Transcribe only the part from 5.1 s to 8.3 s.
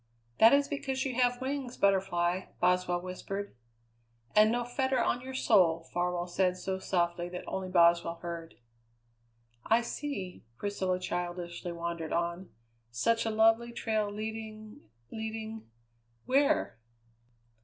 your soul," Farwell said so softly that only Boswell